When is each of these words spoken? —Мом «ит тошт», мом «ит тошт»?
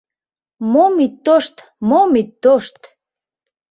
—Мом 0.73 0.93
«ит 1.05 1.13
тошт», 1.25 1.55
мом 1.89 2.11
«ит 2.21 2.29
тошт»? 2.43 2.79